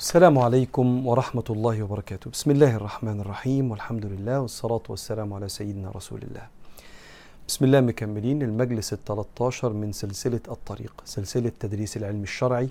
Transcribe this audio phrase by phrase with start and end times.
[0.00, 2.30] السلام عليكم ورحمة الله وبركاته.
[2.30, 3.70] بسم الله الرحمن الرحيم.
[3.70, 6.46] والحمد لله والصلاة والسلام على سيدنا رسول الله.
[7.48, 8.42] بسم الله مكملين.
[8.42, 12.68] المجلس الثلاثة من سلسلة الطريق سلسلة تدريس العلم الشرعي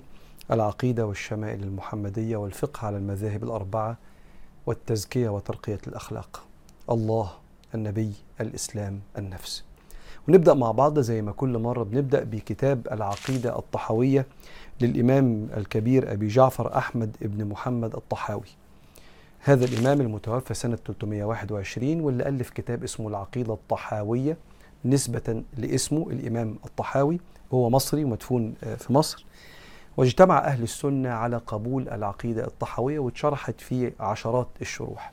[0.50, 3.96] العقيدة والشمائل المحمدية والفقه على المذاهب الأربعة
[4.66, 6.42] والتزكية وترقية الأخلاق.
[6.90, 7.30] الله
[7.74, 9.64] النبي الإسلام النفس.
[10.28, 14.26] ونبدأ مع بعض زي ما كل مرة بنبدأ بكتاب العقيدة الطحوية
[14.80, 18.48] للإمام الكبير أبي جعفر أحمد بن محمد الطحاوي.
[19.40, 24.36] هذا الإمام المتوفى سنة 321 واللي ألف كتاب اسمه العقيدة الطحاوية
[24.84, 27.20] نسبة لاسمه الإمام الطحاوي.
[27.54, 29.26] هو مصري ومدفون في مصر.
[29.96, 35.12] واجتمع أهل السنة على قبول العقيدة الطحاوية واتشرحت في عشرات الشروح.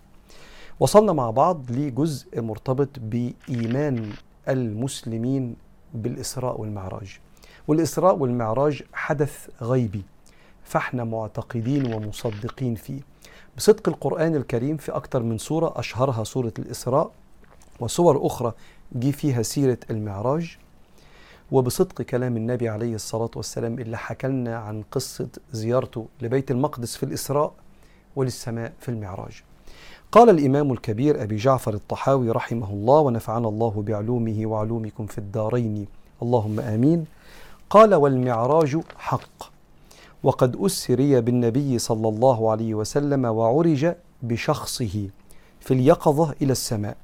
[0.80, 4.10] وصلنا مع بعض لجزء مرتبط بإيمان
[4.50, 5.56] المسلمين
[5.94, 7.20] بالإسراء والمعراج.
[7.68, 10.04] والإسراء والمعراج حدث غيبي
[10.64, 13.02] فاحنا معتقدين ومصدقين فيه.
[13.58, 17.12] بصدق القرآن الكريم في أكثر من سورة أشهرها سورة الإسراء
[17.80, 18.54] وسور أخرى
[18.96, 20.58] جي فيها سيرة المعراج.
[21.52, 27.04] وبصدق كلام النبي عليه الصلاة والسلام اللي حكى لنا عن قصة زيارته لبيت المقدس في
[27.04, 27.54] الإسراء
[28.16, 29.44] وللسماء في المعراج.
[30.12, 35.88] قال الإمام الكبير أبي جعفر الطحاوي رحمه الله ونفعنا الله بعلومه وعلومكم في الدارين.
[36.22, 37.06] اللهم آمين.
[37.70, 39.58] قال والمعراج حق.
[40.24, 45.10] وقد أسري بالنبي صلى الله عليه وسلم وعرج بشخصه
[45.60, 46.98] في اليقظة إلى السماء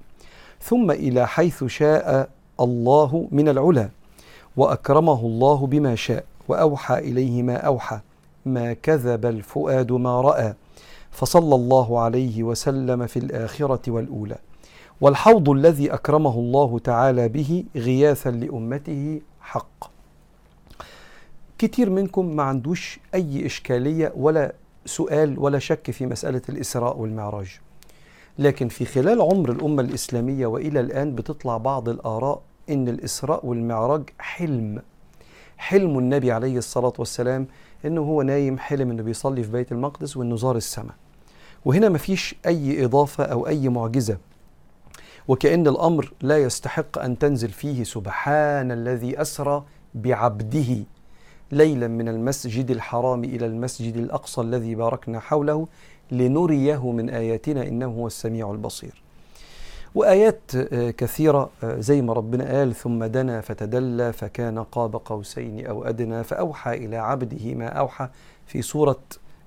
[0.61, 3.89] ثم إلى حيث شاء الله من العلا
[4.57, 7.99] وأكرمه الله بما شاء وأوحى إليه ما أوحى
[8.45, 10.53] ما كذب الفؤاد ما رأى
[11.11, 14.37] فصلى الله عليه وسلم في الآخرة والأولى.
[15.01, 19.92] والحوض الذي أكرمه الله تعالى به غياثا لأمته حق.
[21.63, 27.59] كتير منكم ما عندوش أي إشكالية ولا سؤال ولا شك في مسألة الإسراء والمعراج.
[28.39, 34.81] لكن في خلال عمر الأمة الإسلامية وإلى الآن بتطلع بعض الآراء إن الإسراء والمعراج حلم.
[35.57, 37.47] حلم النبي عليه الصلاة والسلام
[37.85, 40.95] إنه هو نايم حلم إنه بيصلي في بيت المقدس وإنه زار السماء.
[41.65, 44.17] وهنا مفيش أي إضافة أو أي معجزة.
[45.27, 49.63] وكأن الأمر لا يستحق أن تنزل فيه سبحان الذي أسرى
[49.93, 50.83] بعبده.
[51.53, 55.67] ليلا من المسجد الحرام إلى المسجد الأقصى الذي باركنا حوله
[56.11, 59.03] لنريه من آياتنا إنه هو السميع البصير.
[59.95, 60.51] وآيات
[60.97, 66.97] كثيرة زي ما ربنا قال ثم دنا فتدلى فكان قاب قوسين أو أدنى فأوحى إلى
[66.97, 68.09] عبده ما أوحى.
[68.47, 68.99] في سورة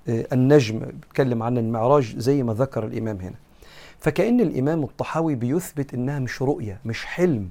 [0.08, 3.36] النجم بيتكلم عن المعراج زي ما ذكر الإمام هنا.
[3.98, 7.48] فكأن الإمام الطحاوي بيثبت إنها مش رؤية مش حلم.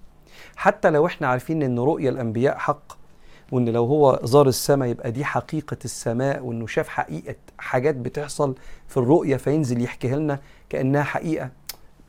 [0.56, 3.05] حتى لو إحنا عارفين إن رؤيا الأنبياء حق
[3.52, 8.56] وإن لو هو زار السماء يبقى دي حقيقة السماء وإنه شاف حقيقة حاجات بتحصل
[8.88, 10.40] في الرؤية فينزل يحكيها لنا
[10.70, 11.50] كأنها حقيقة.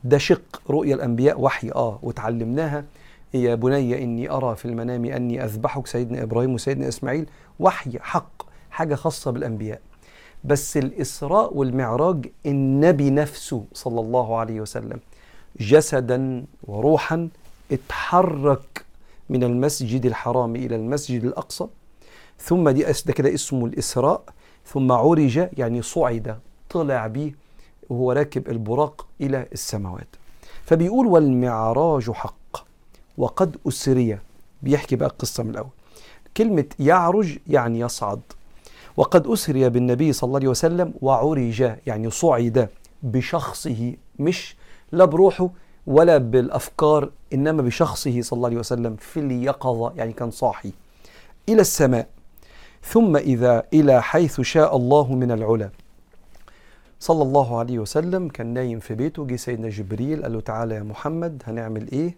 [0.03, 2.85] ده شق رؤيا الأنبياء وحي آه وتعلمناها.
[3.33, 7.25] يا بني إني أرى في المنام أني أذبحك سيدنا إبراهيم وسيدنا إسماعيل.
[7.59, 9.81] وحي حق حاجة خاصة بالأنبياء.
[10.43, 14.99] بس الإسراء والمعراج النبي نفسه صلى الله عليه وسلم
[15.59, 17.29] جسدا وروحا
[17.71, 18.85] اتحرك
[19.29, 21.67] من المسجد الحرام إلى المسجد الأقصى
[22.39, 24.23] ثم دي ده كده اسمه الإسراء
[24.65, 26.39] ثم عرج يعني صعد
[26.69, 27.35] طلع بيه
[27.89, 30.07] وهو راكب البراق إلى السماوات.
[30.63, 32.65] فبيقول والمعراج حق
[33.17, 34.19] وقد أسري.
[34.61, 35.69] بيحكي بقى القصة من الأول.
[36.37, 38.21] كلمة يعرج يعني يصعد.
[38.97, 42.69] وقد أسري بالنبي صلى الله عليه وسلم وعرج يعني صعد
[43.03, 44.55] بشخصه مش
[44.91, 45.49] لا بروحه
[45.87, 50.71] ولا بالأفكار إنما بشخصه صلى الله عليه وسلم في اليقظة يعني كان صاحي
[51.49, 52.07] إلى السماء.
[52.83, 55.69] ثم إذا إلى حيث شاء الله من العلا.
[56.99, 60.83] صلى الله عليه وسلم كان نايم في بيته جه سيدنا جبريل قال له تعالى يا
[60.83, 62.15] محمد هنعمل إيه؟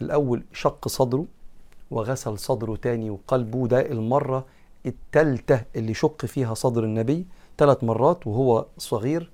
[0.00, 1.24] الأول شق صدره
[1.90, 4.44] وغسل صدره تاني وقلبه ده المرة
[4.86, 7.26] التالتة اللي شق فيها صدر النبي
[7.58, 9.30] ثلاث مرات وهو صغير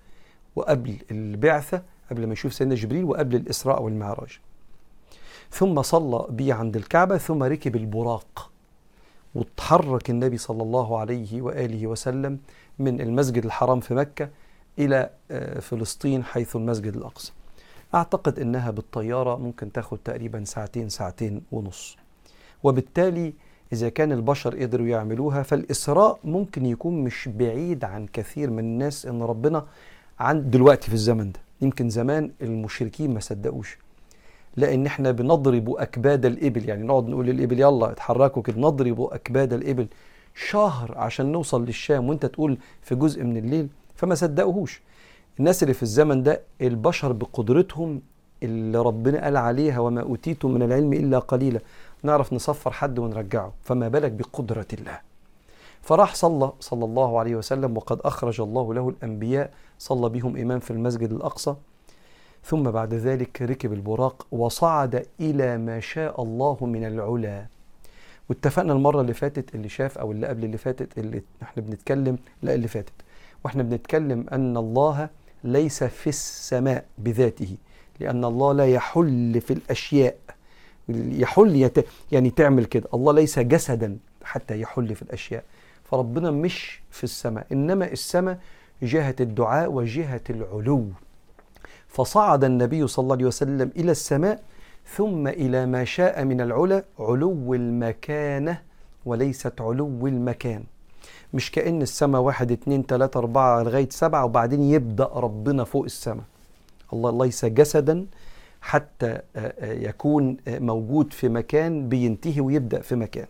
[0.56, 4.40] وقبل البعثة قبل ما يشوف سيدنا جبريل وقبل الإسراء والمعراج.
[5.50, 8.50] ثم صلى بيه عند الكعبة ثم ركب البراق
[9.34, 12.38] وتحرك النبي صلى الله عليه وآله وسلم
[12.78, 14.28] من المسجد الحرام في مكة
[14.78, 15.10] إلى
[15.60, 17.32] فلسطين حيث المسجد الأقصى.
[17.94, 21.96] أعتقد أنها بالطيارة ممكن تاخد تقريبا ساعتين ساعتين ونص.
[22.62, 23.32] وبالتالي
[23.72, 29.22] إذا كان البشر قدروا يعملوها فالإسراء ممكن يكون مش بعيد عن كثير من الناس إن
[29.22, 29.66] ربنا
[30.18, 31.40] عن دلوقتي في الزمن ده.
[31.60, 33.78] يمكن زمان المشركين ما صدقوش.
[34.58, 36.68] لأن إحنا بنضرب اكباد الإبل.
[36.68, 39.86] يعني نقعد نقول للإبل يلا اتحركوا كده نضرب اكباد الإبل
[40.34, 44.82] شهر عشان نوصل للشام وانت تقول في جزء من الليل فما صدقوهوش.
[45.38, 48.00] الناس اللي في الزمن ده البشر بقدرتهم
[48.42, 51.60] اللي ربنا قال عليها وما أوتيتم من العلم إلا قليلا.
[52.02, 53.52] نعرف نصفر حد ونرجعه.
[53.62, 55.00] فما بالك بقدرة الله.
[55.82, 59.50] فراح صلى صلى الله عليه وسلم وقد أخرج الله له الأنبياء.
[59.78, 61.54] صلى بهم إمام في المسجد الأقصى.
[62.48, 67.46] ثم بعد ذلك ركب البراق وصعد إلى ما شاء الله من العلا.
[68.28, 72.54] واتفقنا المرة اللي فاتت اللي شاف أو اللي قبل اللي فاتت اللي إحنا بنتكلم لا
[72.54, 72.92] اللي فاتت.
[73.44, 75.08] وإحنا بنتكلم أن الله
[75.44, 77.56] ليس في السماء بذاته
[78.00, 80.16] لأن الله لا يحل في الأشياء.
[80.88, 81.86] يحل يت...
[82.12, 82.88] يعني تعمل كده.
[82.94, 85.44] الله ليس جسدا حتى يحل في الأشياء.
[85.84, 88.38] فربنا مش في السماء إنما السماء
[88.82, 90.84] جهة الدعاء وجهة العلو.
[91.88, 94.42] فصعد النبي صلى الله عليه وسلم إلى السماء
[94.96, 98.60] ثم إلى ما شاء من العلا علو المكانة
[99.06, 100.64] وليست علو المكان.
[101.34, 106.24] مش كأن السماء واحد اتنين تلاتة أربعة لغاية سبعة وبعدين يبدأ ربنا فوق السماء.
[106.92, 108.06] الله ليس جسدا
[108.60, 109.18] حتى
[109.62, 113.26] يكون موجود في مكان بينتهي ويبدأ في مكان.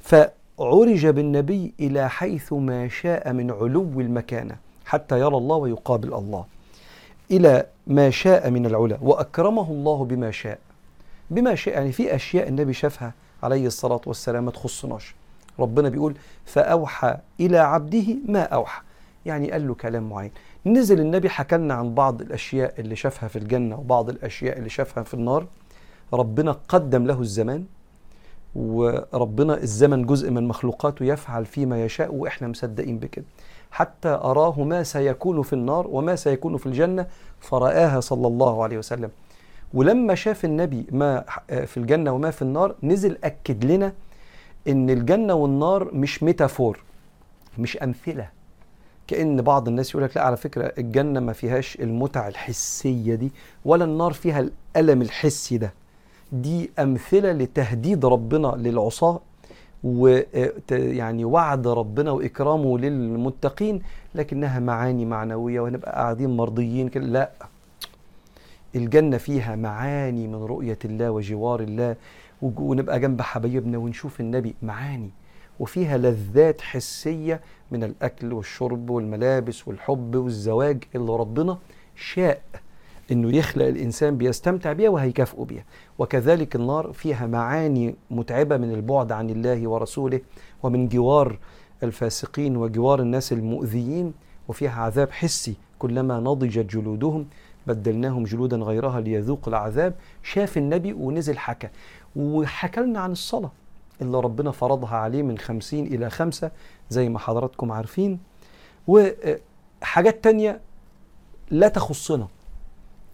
[0.00, 6.44] فعرج بالنبي إلى حيث ما شاء من علو المكانة حتى يرى الله ويقابل الله.
[7.30, 10.58] إلى ما شاء من العلا وأكرمه الله بما شاء.
[11.30, 15.14] بما شاء يعني في أشياء النبي شافها عليه الصلاة والسلام ما تخصناش.
[15.58, 16.14] ربنا بيقول
[16.44, 18.82] فأوحى إلى عبده ما أوحى.
[19.26, 20.30] يعني قال له كلام معين.
[20.66, 25.02] نزل النبي حكى لنا عن بعض الأشياء اللي شافها في الجنة وبعض الأشياء اللي شافها
[25.02, 25.46] في النار.
[26.12, 27.64] ربنا قدم له الزمان
[28.54, 33.24] وربنا الزمن جزء من مخلوقاته يفعل فيما يشاء وإحنا مصدقين بكده.
[33.70, 37.06] حتى أراه ما سيكون في النار وما سيكون في الجنة.
[37.40, 39.10] فرآها صلى الله عليه وسلم.
[39.74, 41.24] ولما شاف النبي ما
[41.66, 43.92] في الجنة وما في النار نزل أكد لنا
[44.68, 46.80] إن الجنة والنار مش ميتافور
[47.58, 48.28] مش أمثلة.
[49.06, 53.32] كأن بعض الناس يقول لك لا على فكرة الجنة ما فيهاش المتع الحسية دي
[53.64, 54.40] ولا النار فيها
[54.76, 55.72] الألم الحسي ده.
[56.32, 59.20] دي أمثلة لتهديد ربنا للعصاة
[59.84, 63.82] ويعني وعد ربنا وإكرامه للمتقين
[64.14, 67.04] لكنها معاني معنوية ونبقى قاعدين مرضيين كده.
[67.06, 67.30] لا
[68.76, 71.96] الجنة فيها معاني من رؤية الله وجوار الله
[72.42, 74.54] ونبقى جنب حبايبنا ونشوف النبي.
[74.62, 75.10] معاني
[75.60, 77.40] وفيها لذات حسية
[77.70, 81.58] من الأكل والشرب والملابس والحب والزواج اللي ربنا
[81.96, 82.40] شاء
[83.12, 85.64] إنه يخلق الإنسان بيستمتع بيها وهيكافئه بيها.
[85.98, 90.20] وكذلك النار فيها معاني متعبة من البعد عن الله ورسوله
[90.62, 91.38] ومن جوار
[91.82, 94.12] الفاسقين وجوار الناس المؤذيين
[94.48, 97.26] وفيها عذاب حسي كلما نضجت جلودهم.
[97.66, 99.94] بدلناهم جلودا غيرها ليذوق العذاب.
[100.22, 101.68] شاف النبي ونزل حكى.
[102.16, 103.52] وحكى لنا عن الصلاة
[104.02, 106.50] اللي ربنا فرضها عليه من خمسين إلى خمسة
[106.90, 108.18] زي ما حضراتكم عارفين.
[108.88, 110.60] وحاجات تانية
[111.50, 112.28] لا تخصنا.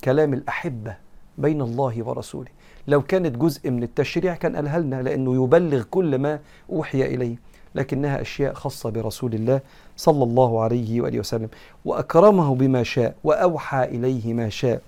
[0.05, 0.97] كلام الأحبة
[1.39, 2.51] بين الله ورسوله.
[2.89, 6.39] لو كانت جزء من التشريع كان قالها لنا لأنه يبلغ كل ما
[6.73, 7.37] أوحي إليه
[7.75, 9.61] لكنها أشياء خاصة برسول الله
[9.97, 11.49] صلى الله عليه وآله وسلم.
[11.85, 14.81] وأكرمه بما شاء وأوحى إليه ما شاء.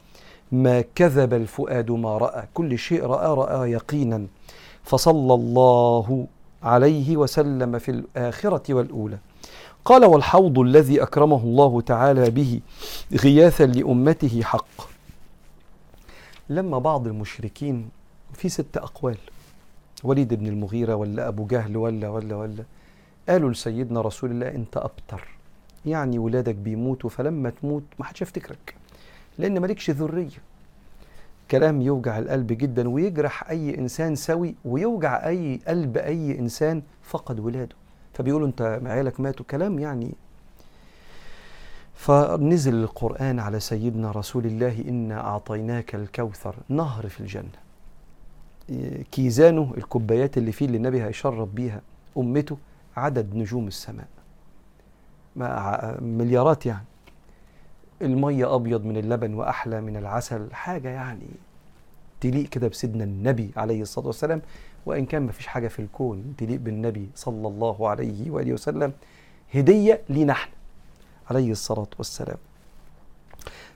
[0.52, 4.26] ما كذب الفؤاد ما رأى كل شيء رأى رأى يقينا.
[4.82, 6.26] فصلى الله
[6.62, 9.18] عليه وسلم في الآخرة والأولى.
[9.84, 12.60] قال والحوض الذي أكرمه الله تعالى به
[13.24, 14.95] غياثا لأمته حق.
[16.48, 17.88] لما بعض المشركين
[18.32, 19.18] في ست أقوال
[20.04, 22.64] وليد بن المغيرة ولا أبو جهل ولا ولا ولا
[23.28, 25.28] قالوا لسيدنا رسول الله أنت أبتر
[25.86, 28.74] يعني ولادك بيموتوا فلما تموت ما حدش يفتكرك
[29.38, 30.38] لأن مالكش ذرية.
[31.50, 37.76] كلام يوجع القلب جدا ويجرح أي إنسان سوي ويوجع أي قلب أي إنسان فقد ولاده.
[38.14, 40.14] فبيقولوا أنت عيالك ماتوا كلام يعني
[41.96, 47.66] فنزل القرآن على سيدنا رسول الله إنا أعطيناك الكوثر نهر في الجنة.
[49.12, 51.80] كيزانه الكوبايات اللي فيه اللي النبي هيشرب بيها
[52.16, 52.56] أمته
[52.96, 54.06] عدد نجوم السماء.
[56.00, 56.84] مليارات يعني.
[58.02, 61.26] المية أبيض من اللبن وأحلى من العسل حاجة يعني
[62.20, 64.42] تليق كده بسيدنا النبي عليه الصلاة والسلام.
[64.86, 68.92] وإن كان ما فيش حاجة في الكون تليق بالنبي صلى الله عليه وآله وسلم.
[69.54, 70.55] هدية لينا إحنا
[71.30, 72.36] عليه الصلاة والسلام.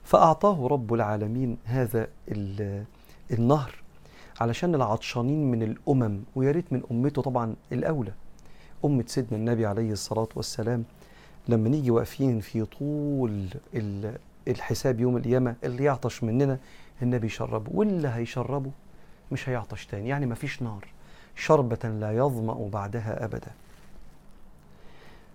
[0.04, 2.08] فأعطاه رب العالمين هذا
[3.30, 3.74] النهر
[4.40, 8.12] علشان العطشانين من الأمم ويا ريت من أمته طبعا الأولى.
[8.84, 10.84] أمة سيدنا النبي عليه الصلاة والسلام
[11.48, 13.46] لما نيجي واقفين في طول
[14.48, 16.58] الحساب يوم القيامة اللي يعطش مننا
[17.02, 17.70] النبي يشربه.
[17.74, 18.70] واللي هيشربه
[19.32, 20.86] مش هيعطش تاني يعني مفيش نار.
[21.36, 23.50] شربة لا يظمأ بعدها أبدا.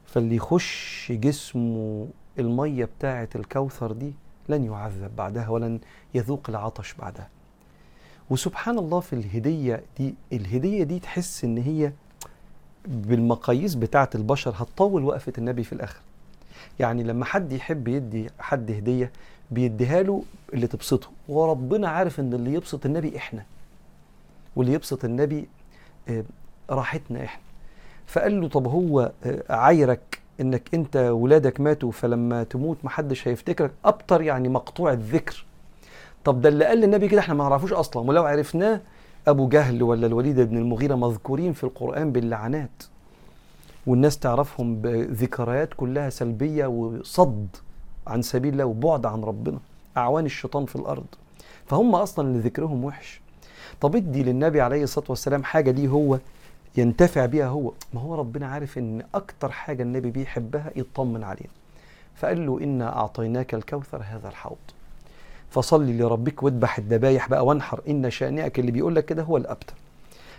[0.08, 2.08] فاللي يخش جسمه
[2.40, 4.14] المية بتاعة الكوثر دي
[4.50, 5.80] لن يعذب بعدها ولن
[6.14, 7.28] يذوق العطش بعدها.
[8.30, 11.92] وسبحان الله في الهدية دي الهدية دي تحس إن هي
[12.88, 16.00] بالمقاييس بتاعة البشر هتطول وقفة النبي في الآخر.
[16.80, 19.12] يعني لما حد يحب يدي حد هدية
[19.52, 21.08] بيديها له اللي تبسطه.
[21.30, 23.46] وربنا عارف إن اللي يبسط النبي إحنا
[24.56, 25.48] واللي يبسط النبي
[26.10, 26.24] آه،
[26.70, 27.45] راحتنا إحنا.
[28.08, 33.72] فقال له طب هو آه، عايرك إنك أنت ولادك ماتوا فلما تموت محدش هيفتكرك.
[33.86, 35.46] أبتر يعني مقطوع الذكر.
[36.24, 38.08] طب ده اللي قال للنبي كده إحنا ما نعرفوش أصلا.
[38.10, 38.82] ولو عرفناه
[39.28, 42.84] أبو جهل ولا الوليد بن المغيرة مذكورين في القرآن باللعنات.
[43.88, 47.48] والناس تعرفهم بذكريات كلها سلبية وصد
[48.08, 49.60] عن سبيل الله وبعد عن ربنا.
[49.98, 51.06] أعوان الشيطان في الأرض.
[51.66, 53.22] فهم أصلا اللي ذكرهم وحش.
[53.82, 55.72] طب ادي للنبي عليه الصلاة والسلام حاجة.
[55.72, 56.20] ليه هو؟
[56.78, 57.72] ينتفع بيها هو.
[57.94, 61.50] ما هو ربنا عارف إن أكتر حاجة النبي بيحبها يطمن علينا
[62.16, 64.58] فقال له إنا أعطيناك الكوثر هذا الحوض.
[65.50, 67.82] فصلي لربك واذبح الذبايح بقى وانحر.
[67.90, 69.74] إن شانئك اللي بيقول لك كده هو الأبتر.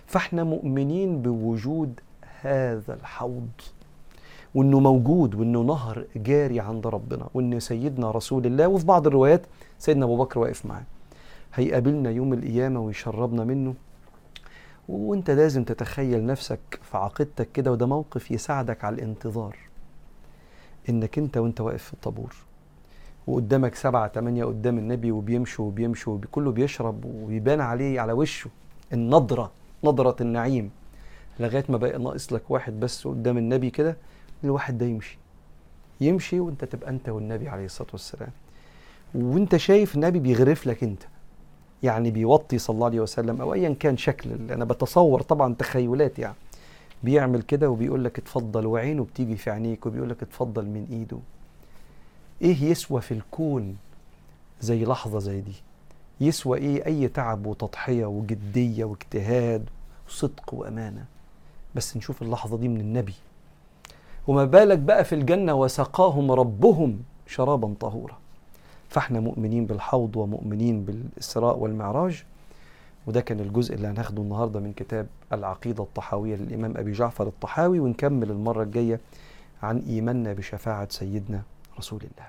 [0.07, 2.00] فإحنا مؤمنين بوجود
[2.40, 3.49] هذا الحوض.
[4.55, 7.26] وإنه موجود وإنه نهر جاري عند ربنا.
[7.35, 9.43] وإن سيدنا رسول الله وفي بعض الروايات
[9.78, 10.85] سيدنا أبو بكر واقف معاه.
[11.55, 13.75] هيقابلنا يوم القيامة ويشربنا منه.
[14.88, 19.57] وانت لازم تتخيل نفسك في عقيدتك كده وده موقف يساعدك على الانتظار.
[20.88, 22.35] انك انت وانت واقف في الطابور
[23.26, 28.50] وقدامك سبعة تمانية قدام النبي وبيمشوا وبيمشوا وكله بيشرب ويبان عليه على وشه
[28.93, 29.52] النضرة
[29.85, 30.71] نضرة النعيم.
[31.40, 33.97] لغاية ما بقى ناقص لك واحد بس قدام النبي كده
[34.45, 35.19] الواحد ده يمشي.
[36.00, 38.31] يمشي وانت تبقى انت والنبي عليه الصلاة والسلام.
[39.14, 41.02] وانت شايف النبي بيغرف لك انت.
[41.83, 44.30] يعني بيوطي صلى الله عليه وسلم أو ايا كان شكل.
[44.52, 46.35] أنا بتصور طبعا تخيلات يعني.
[47.02, 51.18] بيعمل كده وبيقول لك اتفضل وعينه بتيجي في عينيك وبيقول لك اتفضل من إيده.
[52.42, 53.76] إيه يسوى في الكون
[54.61, 55.52] زي لحظة زي دي؟
[56.21, 59.68] يسوى إيه أي تعب وتضحية وجدية واجتهاد
[60.09, 61.04] وصدق وأمانة؟
[61.75, 63.14] بس نشوف اللحظة دي من النبي.
[64.26, 68.18] وما بالك بقى في الجنة وسقاهم ربهم شرابا طهورا.
[68.88, 72.25] فاحنا مؤمنين بالحوض ومؤمنين بالإسراء والمعراج.
[73.07, 78.31] وده كان الجزء اللي هناخده النهارده من كتاب العقيدة الطحاوية للإمام أبي جعفر الطحاوي ونكمل
[78.31, 79.00] المرة الجاية
[79.62, 81.43] عن إيماننا بشفاعة سيدنا
[81.78, 82.26] رسول الله.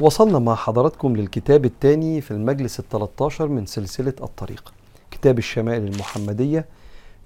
[0.00, 4.72] وصلنا مع حضراتكم للكتاب الثاني في المجلس ال 13 من سلسلة الطريق.
[5.10, 6.64] كتاب الشمائل المحمدية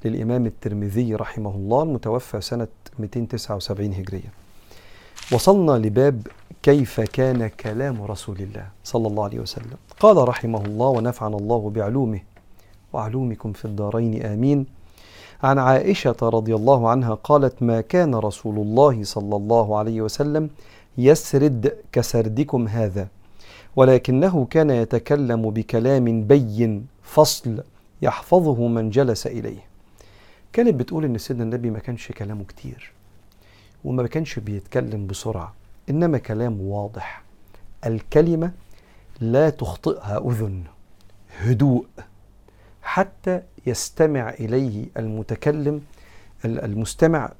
[0.04, 4.41] للإمام الترمذي رحمه الله المتوفى سنة 279 هجرية.
[5.32, 6.26] وصلنا لباب
[6.62, 9.76] كيف كان كلام رسول الله صلى الله عليه وسلم.
[10.00, 12.20] قال رحمه الله ونفعنا الله بعلومه
[12.92, 14.66] وعلومكم في الدارين آمين.
[15.42, 20.50] عن عائشة رضي الله عنها قالت ما كان رسول الله صلى الله عليه وسلم
[20.98, 23.08] يسرد كسردكم هذا
[23.76, 27.62] ولكنه كان يتكلم بكلام بين فصل
[28.02, 29.64] يحفظه من جلس إليه.
[30.52, 32.92] كانت بتقول إن سيدنا النبي ما كانش كلامه كتير.
[33.84, 35.54] وما كانش بيتكلم بسرعة
[35.90, 37.22] إنما كلام واضح.
[37.86, 38.52] الكلمة
[39.20, 40.62] لا تخطئها أذن
[41.38, 41.86] هدوء.
[42.82, 45.80] حتى يستمع إليه المتكلم
[46.44, 47.32] المستمع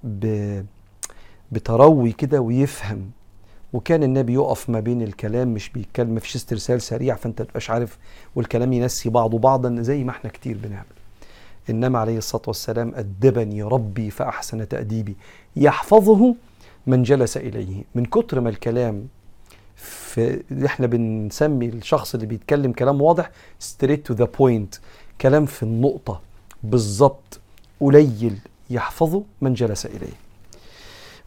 [1.52, 3.10] بتروي كده ويفهم.
[3.72, 7.98] وكان النبي يقف ما بين الكلام مش بيتكلم مفيش استرسال سريع فأنت تبقاش عارف
[8.36, 11.01] والكلام ينسي بعضه بعضا زي ما إحنا كتير بنعمل.
[11.70, 15.16] انما عليه الصلاة والسلام أدبني ربي فأحسن تأديبي.
[15.56, 16.34] يحفظه
[16.86, 17.84] من جلس إليه.
[17.94, 19.06] من كتر ما الكلام
[19.76, 23.30] في إحنا بنسمي الشخص اللي بيتكلم كلام واضح
[23.62, 24.78] straight to the point.
[25.20, 26.20] كلام في النقطة
[26.62, 27.40] بالظبط
[27.80, 28.38] قليل
[28.70, 30.16] يحفظه من جلس إليه.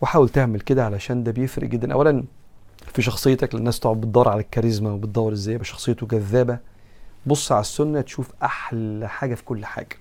[0.02, 1.94] وحاول تعمل كده علشان ده بيفرق جدا.
[1.94, 2.24] أولا
[2.94, 6.58] في شخصيتك للناس تقعد بتدور على الكاريزما وبتدور إزاي يبقى شخصيته جذابة
[7.26, 9.98] بص على السنة تشوف أحلى حاجة في كل حاجة.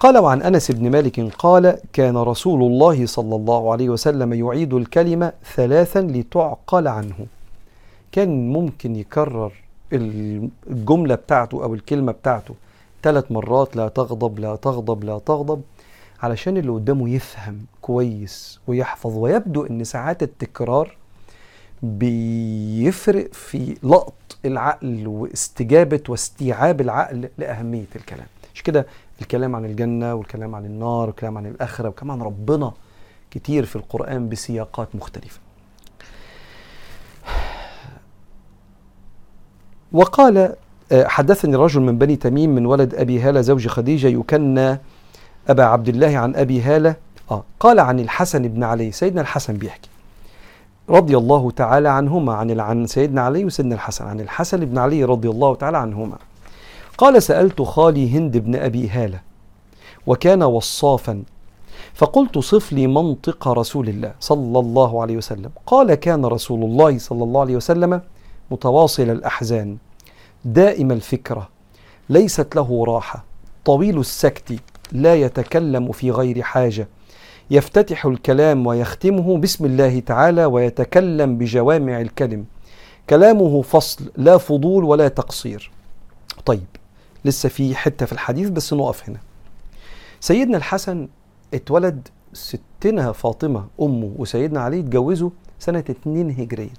[0.00, 5.32] قال وعن أنس بن مالك قال كان رسول الله صلى الله عليه وسلم يعيد الكلمة
[5.54, 7.26] ثلاثا لتعقل عنه.
[8.12, 9.52] كان ممكن يكرر
[9.92, 12.54] الجملة بتاعته أو الكلمة بتاعته
[13.02, 15.62] ثلاث مرات لا تغضب لا تغضب لا تغضب
[16.22, 19.16] علشان اللي قدامه يفهم كويس ويحفظ.
[19.16, 20.96] ويبدو إن ساعات التكرار
[21.82, 28.26] بيفرق في لقط العقل واستجابة واستيعاب العقل لأهمية الكلام.
[28.54, 28.86] مش كده؟
[29.20, 32.72] الكلام عن الجنة والكلام عن النار والكلام عن الآخرة والكلام عن ربنا
[33.30, 35.40] كتير في القرآن بسياقات مختلفة.
[39.92, 40.54] وقال
[40.92, 44.78] آه، حدثني رجل من بني تميم من ولد أبي هالة زوج خديجة يكنى
[45.48, 46.96] أبا عبد الله عن أبي هالة.
[47.30, 49.88] آه قال عن الحسن بن علي سيدنا الحسن بيحكي
[50.90, 55.30] رضي الله تعالى عنهما عن عن سيدنا علي وسيدنا الحسن عن الحسن بن علي رضي
[55.30, 56.16] الله تعالى عنهما.
[56.98, 59.20] قال سألت خالي هند بن أبي هالة
[60.06, 61.22] وكان وصافا
[61.94, 65.50] فقلت صف لي منطق رسول الله صلى الله عليه وسلم.
[65.66, 68.00] قال كان رسول الله صلى الله عليه وسلم
[68.50, 69.76] متواصل الأحزان
[70.44, 71.48] دائم الفكرة
[72.08, 73.24] ليست له راحة
[73.64, 74.60] طويل السكت
[74.92, 76.88] لا يتكلم في غير حاجة
[77.50, 82.44] يفتتح الكلام ويختمه بسم الله تعالى ويتكلم بجوامع الكلم.
[83.10, 85.70] كلامه فصل لا فضول ولا تقصير.
[86.46, 86.66] طيب
[87.24, 89.18] لسه في حتة في الحديث بس نقف هنا.
[90.20, 91.08] سيدنا الحسن
[91.54, 96.70] اتولد ستنا فاطمة أمه وسيدنا علي اتجوزوا سنة 2 هجرية.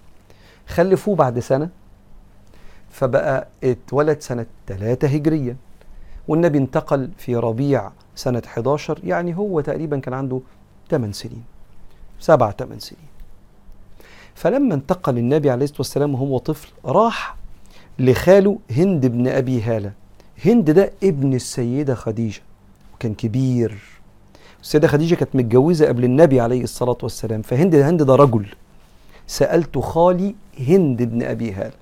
[0.67, 1.69] خلفوه بعد سنة
[2.89, 5.55] فبقى اتولد سنة 3 هجرية.
[6.27, 10.41] والنبي انتقل في ربيع سنة 11 يعني هو تقريبا كان عنده
[10.89, 11.43] 8 سنين
[12.19, 13.01] سبع 8 سنين.
[14.35, 17.35] فلما انتقل النبي عليه الصلاة والسلام وهو طفل راح
[17.99, 19.91] لخاله هند بن أبي هالة.
[20.45, 22.41] هند ده ابن السيدة خديجة
[22.95, 23.77] وكان كبير.
[24.61, 28.45] السيدة خديجة كانت متجوزة قبل النبي عليه الصلاة والسلام فهند هند ده رجل.
[29.27, 31.73] سألت خالي هند بن أبي هالة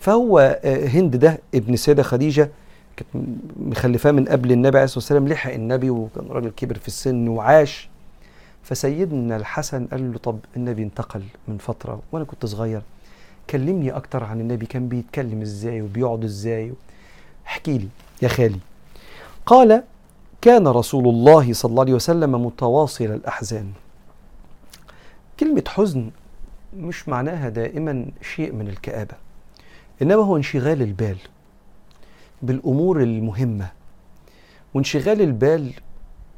[0.00, 2.50] فهو هند ده ابن السيدة خديجة
[2.96, 3.26] كانت
[3.60, 7.88] مخلفاه من قبل النبي عليه الصلاة والسلام لحق النبي وكان راجل كبر في السن وعاش.
[8.62, 12.82] فسيدنا الحسن قال له طب النبي انتقل من فترة وأنا كنت صغير
[13.50, 16.72] كلمني أكتر عن النبي كان بيتكلم إزاي وبيقعد إزاي؟
[17.46, 17.88] احكي لي
[18.22, 18.58] يا خالي.
[19.46, 19.82] قال
[20.40, 23.72] كان رسول الله صلى الله عليه وسلم متواصل الأحزان.
[25.40, 26.10] كلمة حزن
[26.76, 29.14] مش معناها دائما شيء من الكآبة
[30.02, 31.16] إنما هو انشغال البال
[32.42, 33.68] بالأمور المهمة
[34.74, 35.72] وانشغال البال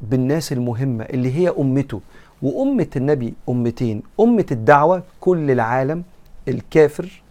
[0.02, 2.00] بالناس المهمة اللي هي أمته
[2.42, 6.02] وأمة النبي أمتين أمة الدعوة كل العالم
[6.48, 7.22] الكافر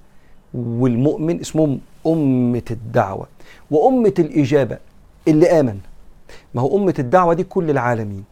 [0.54, 3.28] والمؤمن اسمهم أمة الدعوة
[3.72, 4.78] وأمة الإجابة
[5.28, 5.78] اللي آمن.
[6.54, 8.24] ما هو أمة الدعوة دي كل العالمين.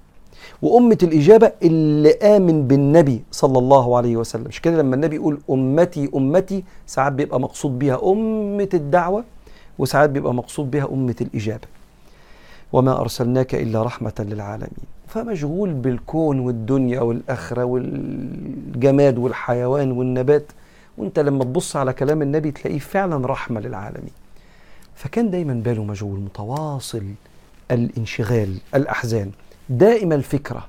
[0.62, 4.44] وأمة الإجابة اللي آمن بالنبي صلى الله عليه وسلم.
[4.48, 9.24] مش كده لما النبي يقول أمتي أمتي ساعات بيبقى مقصود بيها أمة الدعوة
[9.80, 11.68] وساعات بيبقى مقصود بها أمة الإجابة.
[12.74, 14.94] وما أرسلناك إلا رحمة للعالمين.
[15.08, 20.44] فمشغول بالكون والدنيا والآخرة والجماد والحيوان والنبات
[20.98, 24.12] وانت لما تبص على كلام النبي تلاقيه فعلا رحمة للعالمين.
[24.96, 27.04] فكان دايما باله مشغول متواصل
[27.72, 29.32] الانشغال الأحزان
[29.70, 30.68] دائما الفكرة.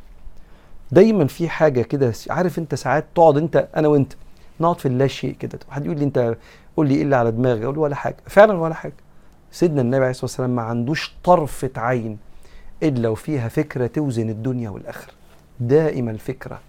[0.92, 4.12] دايما في حاجة كده عارف انت ساعات تقعد انت أنا وانت
[4.60, 5.58] نقعد في اللا شيء كده.
[5.70, 6.36] حد يقول لي انت
[6.76, 8.16] قول لي إيه اللي على دماغي؟ أقول له ولا حاجة.
[8.26, 8.94] فعلا ولا حاجة.
[9.52, 12.18] سيدنا النبي عليه الصلاة والسلام ما عندوش طرفة عين
[12.82, 15.12] إلا وفيها فكرة توزن الدنيا والآخرة.
[15.60, 16.60] دائما الفكرة.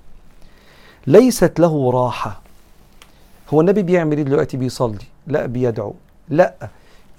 [1.08, 2.41] ليست له راحة.
[3.49, 5.05] هو النبي بيعمل إيه دلوقتي؟ بيصلي.
[5.27, 5.93] لا بيدعو.
[6.29, 6.55] لا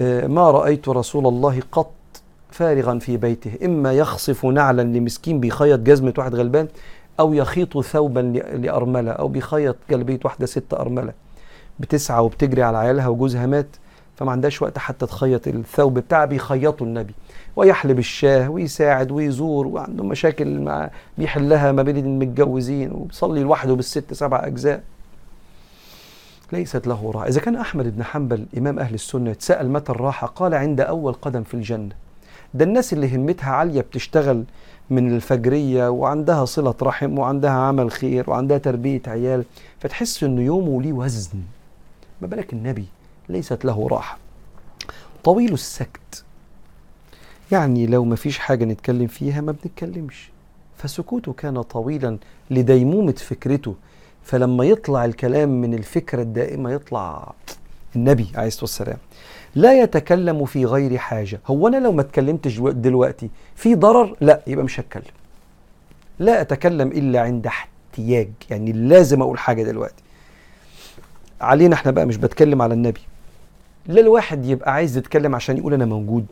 [0.00, 1.92] ما رأيت رسول الله قط
[2.50, 3.52] فارغا في بيته.
[3.64, 6.68] إما يخصف نعلا لمسكين بيخيط جزمة واحد غلبان
[7.20, 8.20] أو يخيط ثوبا
[8.54, 11.12] لأرملة أو بيخيط جلبية واحدة ست أرملة.
[11.80, 13.76] بتسعى وبتجري على عيالها وجوزها مات
[14.16, 17.14] فما عندهاش وقت حتى تخيط الثوب بتاعها بيخيطوا النبي.
[17.56, 24.46] ويحلب الشاه ويساعد ويزور وعنده مشاكل مع بيحلها ما بين المتجوزين وبيصلي لوحده بالست سبع
[24.46, 24.82] أجزاء.
[26.52, 30.54] ليست له راحة إذا كان أحمد بن حنبل إمام أهل السنة اتسأل متى الراحة قال
[30.54, 31.94] عند أول قدم في الجنة.
[32.54, 34.44] ده الناس اللي همتها عالية بتشتغل
[34.90, 39.44] من الفجرية وعندها صلة رحم وعندها عمل خير وعندها تربية عيال
[39.80, 41.38] فتحس إنه يومه ليه وزن.
[42.20, 42.84] ما بالك النبي
[43.28, 44.18] ليست له راحة.
[45.24, 46.24] طويل السكت.
[47.52, 50.30] يعني لو ما فيش حاجة نتكلم فيها ما بنتكلمش.
[50.76, 52.18] فسكوته كان طويلا
[52.50, 53.74] لديمومة فكرته
[54.26, 57.32] فلما يطلع الكلام من الفكرة الدائمة يطلع
[57.96, 58.98] النبي عليه الصلاة والسلام.
[59.54, 61.40] لا يتكلم في غير حاجة.
[61.46, 65.14] هو أنا لو ما اتكلمتش دلوقتي في ضرر؟ لا يبقى مش هتكلم.
[66.18, 68.28] لا أتكلم إلا عند احتياج.
[68.50, 70.02] يعني لازم أقول حاجة دلوقتي.
[71.40, 73.00] علينا إحنا بقى مش بتكلم على النبي.
[73.86, 76.26] لا الواحد يبقى عايز يتكلم عشان يقول أنا موجود.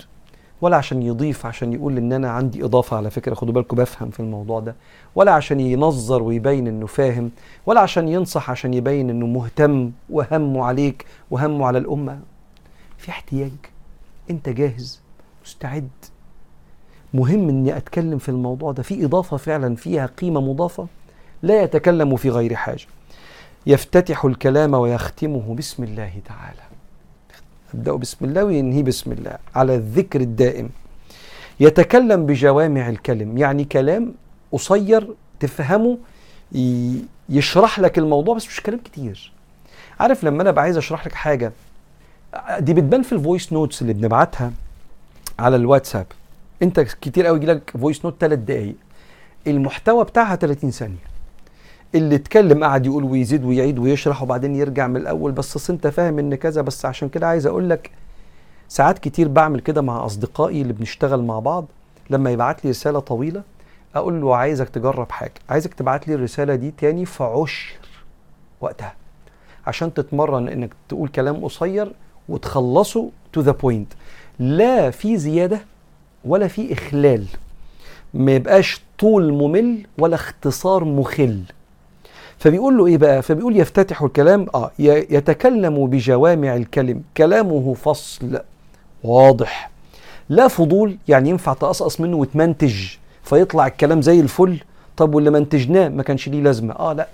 [0.64, 4.20] ولا عشان يضيف عشان يقول إن أنا عندي إضافة على فكرة خدوا بالكم بفهم في
[4.20, 4.74] الموضوع ده.
[5.14, 7.30] ولا عشان ينظر ويبين إنه فاهم
[7.66, 12.20] ولا عشان ينصح عشان يبين إنه مهتم وهمه عليك وهمه على الأمة.
[12.98, 13.52] في احتياج.
[14.30, 15.00] أنت جاهز؟
[15.44, 15.88] مستعد.
[17.14, 18.82] مهم إني أتكلم في الموضوع ده.
[18.82, 20.86] في إضافة فعلا فيها قيمة مضافة
[21.42, 22.86] لا يتكلم في غير حاجة.
[23.66, 25.54] يفتتح الكلام ويختمه.
[25.54, 26.73] بسم الله تعالى.
[27.74, 29.38] يبدأ بسم الله وينهي بسم الله.
[29.54, 30.70] على الذكر الدائم.
[31.60, 33.38] يتكلم بجوامع الكلم.
[33.38, 34.14] يعني كلام
[34.52, 35.98] قصير تفهمه
[37.28, 39.32] يشرح لك الموضوع بس مش كلام كتير.
[40.00, 41.52] عارف لما أنا بقى عايز أشرح لك حاجة؟
[42.58, 44.52] دي بتبان في ال voice notes اللي بنبعتها
[45.38, 46.06] على الواتساب.
[46.62, 48.74] أنت كتير قوي يجيلك voice note 3 دقايق.
[49.46, 51.13] المحتوى بتاعها 30 ثانية.
[51.94, 56.18] اللي اتكلم قعد يقول ويزيد ويعيد ويشرح وبعدين يرجع من الأول بس أصل أنت فاهم
[56.18, 57.90] إن كذا بس عشان كده عايز أقول لك
[58.68, 61.64] ساعات كتير بعمل كده مع أصدقائي اللي بنشتغل مع بعض
[62.10, 63.42] لما يبعت لي رسالة طويلة
[63.94, 67.74] أقول له عايزك تجرب حاجة عايزك تبعت لي الرسالة دي تاني في عشر
[68.60, 68.94] وقتها
[69.66, 71.92] عشان تتمرن إنك تقول كلام قصير
[72.28, 73.92] وتخلصه to the point
[74.38, 75.60] لا في زيادة
[76.24, 77.26] ولا في إخلال
[78.14, 81.40] ما يبقاش طول ممل ولا اختصار مخل.
[82.38, 87.02] فبيقول له إيه بقى؟ فبيقول يفتتح الكلام آه يتكلم بجوامع الكلم.
[87.16, 88.40] كلامه فصل
[89.04, 89.70] واضح.
[90.28, 92.74] لا فضول يعني ينفع تقصقص منه وتمنتج
[93.22, 94.60] فيطلع الكلام زي الفل.
[94.96, 96.74] طب واللي منتجناه ما كانش ليه لازمة.
[96.74, 97.08] آه لا.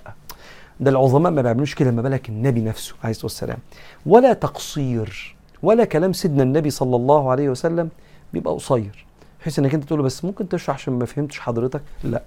[0.79, 3.57] ده العظماء ما بيعملوش كده ما بالك النبي نفسه عليه الصلاة والسلام.
[4.05, 7.89] ولا تقصير ولا كلام سيدنا النبي صلى الله عليه وسلم
[8.33, 9.05] بيبقى قصير.
[9.41, 12.21] بحيث إنك أنت تقول له بس ممكن تشرح عشان ما فهمتش حضرتك؟ لا.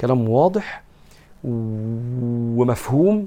[0.00, 0.82] كلام واضح
[1.44, 3.26] ومفهوم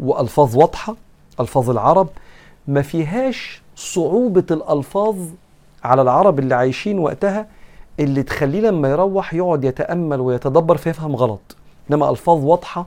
[0.00, 0.96] وألفاظ واضحة
[1.40, 2.08] ألفاظ العرب
[2.68, 5.16] ما فيهاش صعوبة الألفاظ
[5.84, 7.46] على العرب اللي عايشين وقتها
[8.00, 11.56] اللي تخليه لما يروح يقعد يتأمل ويتدبر فيفهم غلط.
[11.90, 12.86] إنما ألفاظ واضحة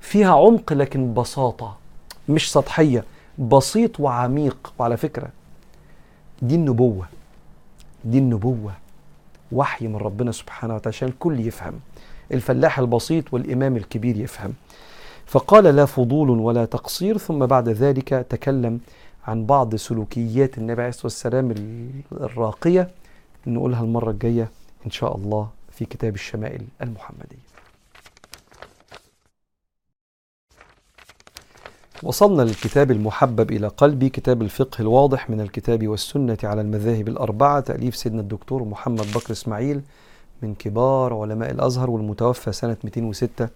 [0.00, 1.76] فيها عمق لكن بساطة
[2.28, 3.04] مش سطحية
[3.38, 4.72] بسيط وعميق.
[4.78, 5.28] وعلى فكرة
[6.42, 7.06] دي النبوة
[8.04, 8.72] دي النبوة
[9.52, 11.80] وحي من ربنا سبحانه وتعالى عشان الكل يفهم.
[12.32, 14.52] الفلاح البسيط والإمام الكبير يفهم.
[15.26, 18.80] فقال لا فضول ولا تقصير ثم بعد ذلك تكلم
[19.26, 21.54] عن بعض سلوكيات النبي عليه الصلاة والسلام
[22.12, 22.90] الراقية
[23.46, 24.48] نقولها المرة الجاية
[24.86, 27.46] إن شاء الله في كتاب الشمائل المحمدية.
[32.02, 37.96] وصلنا للكتاب المحبب إلى قلبي كتاب الفقه الواضح من الكتاب والسنة على المذاهب الأربعة تأليف
[37.96, 39.82] سيدنا الدكتور محمد بكر إسماعيل
[40.46, 43.48] من كبار علماء الأزهر والمتوفى سنة 206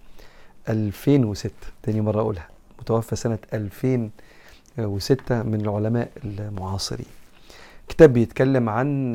[0.69, 1.51] 2006
[1.83, 2.47] تاني مرة أقولها.
[2.79, 7.05] متوفى سنة 2006 من العلماء المعاصرين.
[7.87, 9.13] كتاب بيتكلم عن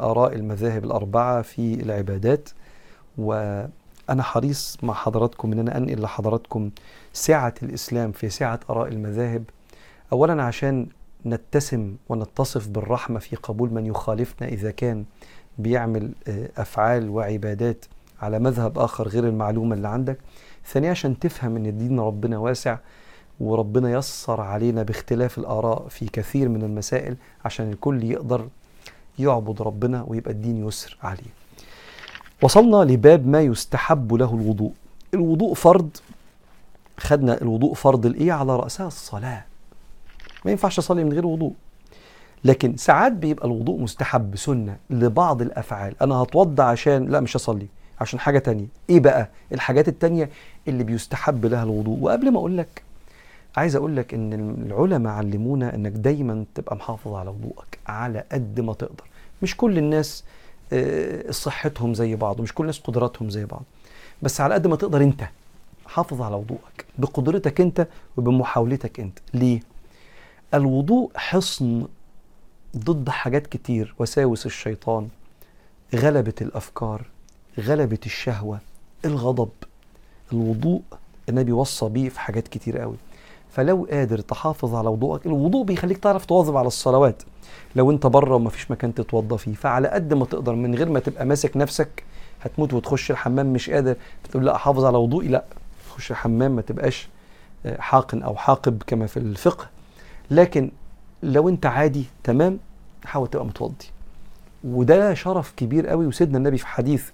[0.00, 2.48] آراء المذاهب الأربعة في العبادات
[3.18, 6.70] وأنا حريص مع حضراتكم إن أنا أنقل لحضراتكم
[7.12, 9.44] سعة الإسلام في سعة آراء المذاهب.
[10.12, 10.86] أولا عشان
[11.26, 15.04] نتسم ونتصف بالرحمة في قبول من يخالفنا إذا كان
[15.58, 17.84] بيعمل آه، أفعال وعبادات
[18.22, 20.18] على مذهب آخر غير المعلومة اللي عندك.
[20.66, 22.78] ثانيا عشان تفهم إن دين ربنا واسع
[23.40, 28.48] وربنا يسر علينا باختلاف الآراء في كثير من المسائل عشان الكل يقدر
[29.18, 31.30] يعبد ربنا ويبقى الدين يسر عليه.
[32.42, 34.72] وصلنا لباب ما يستحب له الوضوء.
[35.14, 35.88] الوضوء فرض.
[36.98, 39.44] خدنا الوضوء فرض الإيه؟ على رأسها الصلاة.
[40.44, 41.52] ما ينفعش أصلي من غير وضوء.
[42.44, 45.94] لكن ساعات بيبقى الوضوء مستحب سنة لبعض الأفعال.
[46.02, 47.66] أنا هتوضى عشان لا مش هصلي
[48.00, 48.66] عشان حاجة تانية.
[48.90, 50.30] إيه بقى؟ الحاجات التانية
[50.68, 51.98] اللي بيستحب لها الوضوء.
[52.00, 52.82] وقبل ما أقول لك
[53.56, 54.32] عايز أقول لك إن
[54.66, 59.04] العلماء علمونا إنك دايما تبقى محافظ على وضوءك على قد ما تقدر.
[59.42, 60.24] مش كل الناس
[60.72, 63.62] آه، صحتهم زي بعض ومش كل الناس قدراتهم زي بعض.
[64.22, 65.24] بس على قد ما تقدر أنت
[65.86, 69.18] حافظ على وضوءك بقدرتك أنت وبمحاولتك أنت.
[69.34, 69.60] ليه؟
[70.54, 71.86] الوضوء حصن
[72.84, 73.94] ضد حاجات كتير.
[73.98, 75.08] وساوس الشيطان
[75.94, 77.02] غلبة الأفكار
[77.60, 78.58] غلبة الشهوة
[79.04, 79.48] الغضب
[80.32, 80.82] الوضوء.
[81.28, 82.96] النبي وصى بيه في حاجات كتير قوي.
[83.50, 87.22] فلو قادر تحافظ على وضوءك الوضوء بيخليك تعرف تواظب على الصلوات.
[87.76, 91.26] لو انت بره ومفيش مكان تتوضى فيه فعلى قد ما تقدر من غير ما تبقى
[91.26, 92.04] ماسك نفسك
[92.42, 93.96] هتموت وتخش الحمام مش قادر.
[94.30, 95.44] تقول لا أحافظ على وضوئي؟ لا.
[95.90, 97.08] تخش الحمام ما تبقاش
[97.66, 99.68] آه، حاقن أو حاقب كما في الفقه.
[100.30, 100.70] لكن
[101.22, 102.58] لو انت عادي تمام
[103.08, 103.86] حاول تبقى متوضي.
[104.64, 107.04] وده شرف كبير قوي وسيدنا النبي في حديث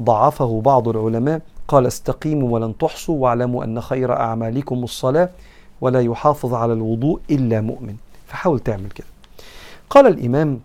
[0.00, 5.28] ضعفه بعض العلماء قال استقيموا ولن تحصوا واعلموا أن خير أعمالكم الصلاة
[5.80, 7.96] ولا يحافظ على الوضوء إلا مؤمن.
[8.26, 9.06] فحاول تعمل كده.
[9.90, 10.60] قال الإمام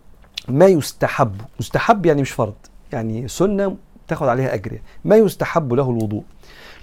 [0.47, 2.53] ما يستحب؟ مستحب يعني مش فرض
[2.91, 3.75] يعني سنة
[4.07, 4.79] تاخد عليها أجر.
[5.05, 6.23] ما يستحب له الوضوء؟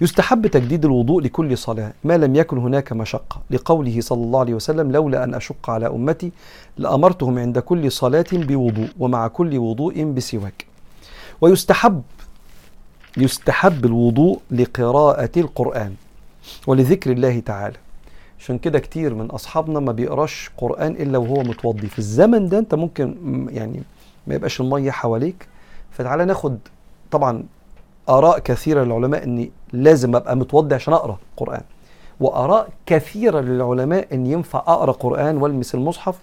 [0.01, 3.41] يستحب تجديد الوضوء لكل صلاة ما لم يكن هناك مشقة.
[3.49, 6.31] لقوله صلى الله عليه وسلم لولا أن أشق على أمتي
[6.77, 10.65] لأمرتهم عند كل صلاة بوضوء ومع كل وضوء بسواك.
[11.41, 12.01] ويستحب
[13.17, 15.93] يستحب الوضوء لقراءة القرآن
[16.67, 17.77] ولذكر الله تعالى.
[18.39, 21.87] عشان كده كتير من أصحابنا ما بيقراش قرآن إلا وهو متوضي.
[21.87, 23.15] في الزمن ده أنت ممكن
[23.51, 23.81] يعني
[24.27, 25.47] ما يبقاش المية حواليك.
[25.91, 26.57] فتعالى ناخد
[27.11, 27.43] طبعا
[28.09, 31.61] آراء كثيرة للعلماء اني لازم أبقى متوضي عشان أقرأ قرآن.
[32.19, 36.15] وأراء كثيرة للعلماء إن ينفع أقرأ قرآن والمس المصحف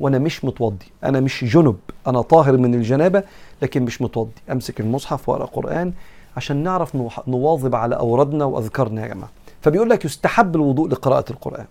[0.00, 0.86] وأنا مش متوضي.
[1.04, 1.76] أنا مش جنب.
[2.06, 3.22] أنا طاهر من الجنابة
[3.62, 4.30] لكن مش متوضي.
[4.52, 5.92] أمسك المصحف وأقرأ قرآن
[6.36, 6.96] عشان نعرف
[7.28, 9.30] نواظب على اوردنا وأذكارنا يا جماعة.
[9.60, 11.64] فبيقول لك يستحب الوضوء لقراءة القرآن.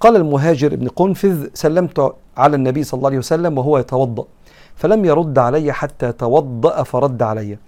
[0.00, 4.24] قال المهاجر ابن قنفذ سلمت على النبي صلى الله عليه وسلم وهو يتوضأ.
[4.74, 7.58] فلم يرد علي حتى توضأ فرد علي.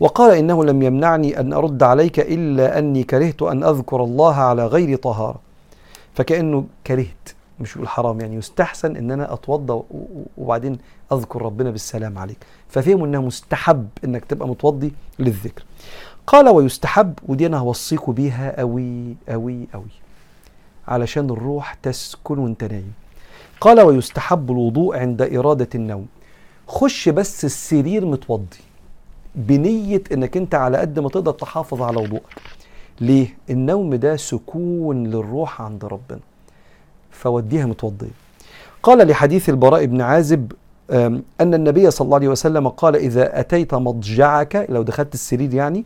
[0.00, 4.96] وقال إنه لم يمنعني أن أرد عليك إلا أني كرهت أن أذكر الله على غير
[4.96, 5.40] طهارة.
[6.14, 7.28] فكأنه كرهت
[7.60, 9.82] مش يقول حرام يعني يستحسن إن أنا أتوضأ
[10.38, 10.78] وبعدين
[11.12, 12.38] أذكر ربنا بالسلام عليك.
[12.68, 15.64] ففهموا انها مستحب إنك تبقى متوضي للذكر.
[16.26, 19.90] قال ويستحب ودي أنا هوصيكوا بيها قوي قوي قوي
[20.88, 22.92] علشان الروح تسكن وأنت نايم.
[23.60, 26.06] قال ويستحب الوضوء عند إرادة النوم.
[26.66, 28.69] خش بس السرير متوضي.
[29.34, 32.22] بنية إنك أنت على قد ما تقدر تحافظ على وضوءك.
[33.00, 36.20] ليه؟ النوم ده سكون للروح عند ربنا.
[37.10, 38.10] فوديها متوضية.
[38.82, 40.52] قال لحديث البراء بن عازب
[40.90, 45.84] أن النبي صلى الله عليه وسلم قال إذا أتيت مضجعك لو دخلت السرير يعني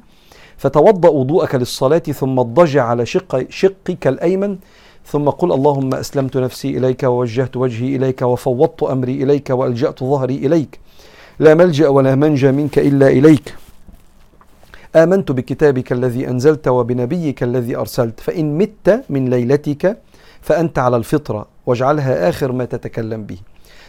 [0.57, 4.59] فتوضأ وضوءك للصلاة ثم اضجع على شق شقك الأيمن
[5.07, 10.81] ثم قل اللهم أسلمت نفسي إليك ووجهت وجهي إليك وفوضت أمري إليك وألجأت ظهري إليك.
[11.39, 13.55] لا ملجأ ولا منجى منك إلا إليك.
[14.97, 18.21] آمنت بكتابك الذي أنزلت وبنبيك الذي أرسلت.
[18.21, 19.99] فإن مت من ليلتك
[20.41, 23.39] فأنت على الفطرة واجعلها آخر ما تتكلم به.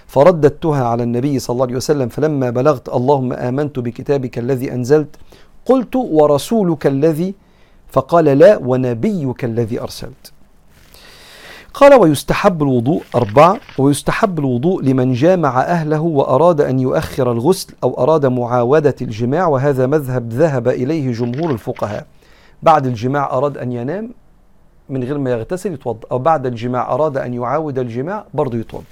[0.08, 5.16] فرددتها على النبي صلى الله عليه وسلم فلما بلغت اللهم آمنت بكتابك الذي أنزلت
[5.66, 7.34] قلت ورسولك الذي
[7.88, 10.35] فقال لا ونبيك الذي أرسلت.
[11.76, 18.26] قال ويستحب الوضوء أربعة ويستحب الوضوء لمن جامع أهله وأراد أن يؤخر الغسل أو أراد
[18.26, 22.06] معاودة الجماع وهذا مذهب ذهب إليه جمهور الفقهاء.
[22.64, 24.12] بعد الجماع أراد أن ينام
[24.90, 28.86] من غير ما يغتسل يتوضأ أو بعد الجماع أراد أن يعاود الجماع برضه يتوضأ.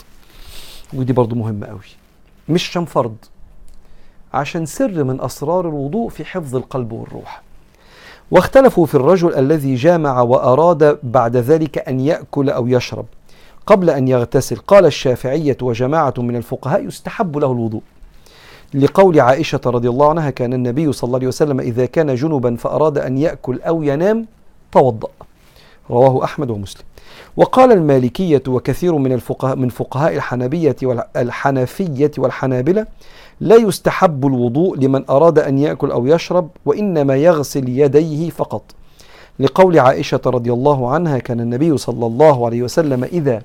[0.94, 1.80] ودي برضه مهمة قوي
[2.50, 3.16] مش عشان فرض
[4.34, 7.42] عشان سر من أسرار الوضوء في حفظ القلب والروح.
[8.34, 13.06] واختلفوا في الرجل الذي جامع وأراد بعد ذلك أن يأكل أو يشرب.
[13.66, 17.82] قبل أن يغتسل قال الشافعية وجماعة من الفقهاء يستحب له الوضوء.
[18.74, 22.98] لقول عائشة رضي الله عنها كان النبي صلى الله عليه وسلم إذا كان جنبا فأراد
[22.98, 24.26] أن يأكل أو ينام
[24.72, 25.10] توضأ.
[25.90, 26.84] رواه أحمد ومسلم.
[27.38, 32.86] وقال المالكية وكثير من الفقهاء من فقهاء الحنبية والحنفية والحنابلة
[33.40, 38.64] لا يستحب الوضوء لمن أراد أن يأكل أو يشرب وإنما يغسل يديه فقط.
[39.40, 43.42] لقول عائشة رضي الله عنها كان النبي صلى الله عليه وسلم إذا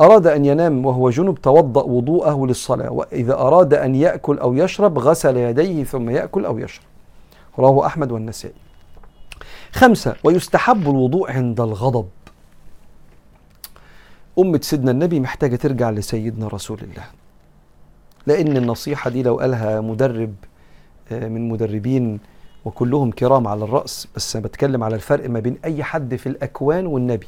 [0.00, 5.36] أراد أن ينام وهو جنب توضأ وضوءه للصلاة وإذا أراد أن يأكل أو يشرب غسل
[5.36, 6.84] يديه ثم يأكل أو يشرب.
[7.58, 8.54] رواه أحمد والنسائي.
[9.72, 12.08] خمسة ويستحب الوضوء عند الغضب.
[14.38, 17.04] أمة سيدنا النبي محتاجة ترجع لسيدنا رسول الله.
[18.28, 20.34] لأن النصيحة دي لو قالها مدرب
[21.12, 22.18] آه، من مدربين
[22.64, 26.86] وكلهم كرام على الرأس بس أنا بتكلم على الفرق ما بين أي حد في الأكوان
[26.86, 27.26] والنبي.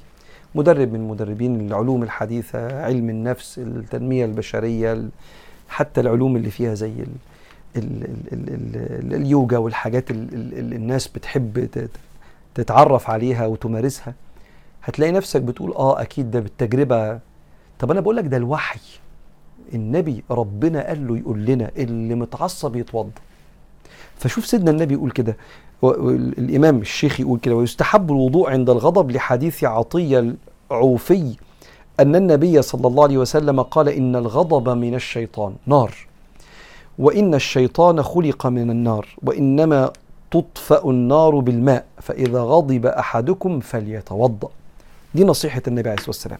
[0.54, 5.08] مدرب من مدربين العلوم الحديثة علم النفس التنمية البشرية
[5.68, 7.06] حتى العلوم اللي فيها زي ال
[7.76, 11.68] ال ال ال اليوجا والحاجات اللي الناس بتحب
[12.54, 14.14] تتعرف عليها وتمارسها.
[14.82, 17.18] هتلاقي نفسك بتقول آه أكيد ده بالتجربة.
[17.78, 18.80] طب أنا بقول لك ده الوحي.
[19.74, 23.10] النبي ربنا قال له يقول لنا اللي متعصب يتوضا
[24.16, 25.36] فشوف سيدنا النبي يقول كده
[26.38, 30.34] الإمام الشيخ يقول كده ويستحب الوضوء عند الغضب لحديث عطية
[30.70, 31.36] العوفي
[32.00, 35.94] أن النبي صلى الله عليه وسلم قال إن الغضب من الشيطان نار.
[36.98, 39.92] وإن الشيطان خلق من النار وإنما
[40.30, 44.48] تطفأ النار بالماء فإذا غضب أحدكم فليتوضأ.
[45.14, 46.38] دي نصيحة النبي عليه الصلاة والسلام.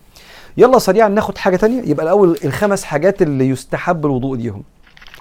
[0.57, 1.83] يلا سريعا ناخد حاجة تانية.
[1.91, 4.63] يبقى الأول الخمس حاجات اللي يستحب الوضوء ليهم.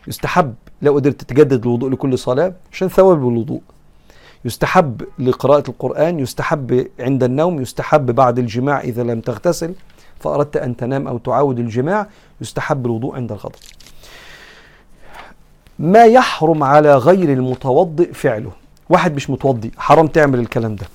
[0.07, 3.61] يستحب لو قدرت تجدد الوضوء لكل صلاة عشان ثواب الوضوء.
[4.45, 9.73] يستحب لقراءة القرآن يستحب عند النوم يستحب بعد الجماع إذا لم تغتسل
[10.19, 12.07] فأردت أن تنام أو تعاود الجماع
[12.41, 13.55] يستحب الوضوء عند الغضب.
[15.79, 18.51] ما يحرم على غير المتوضئ فعله.
[18.89, 20.85] واحد مش متوضي حرام تعمل الكلام ده.